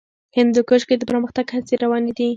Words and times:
هندوکش 0.37 0.81
کې 0.87 0.95
د 0.97 1.03
پرمختګ 1.11 1.45
هڅې 1.55 1.75
روانې 1.83 2.11
دي. 2.17 2.29